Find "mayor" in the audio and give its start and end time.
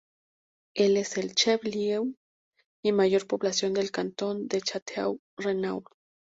2.91-3.27